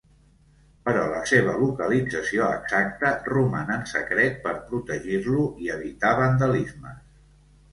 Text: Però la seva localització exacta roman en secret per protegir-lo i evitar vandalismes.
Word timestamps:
Però 0.87 1.01
la 1.09 1.19
seva 1.31 1.51
localització 1.63 2.47
exacta 2.61 3.11
roman 3.33 3.71
en 3.75 3.85
secret 3.93 4.41
per 4.47 4.57
protegir-lo 4.73 5.45
i 5.67 5.73
evitar 5.79 6.19
vandalismes. 6.23 6.99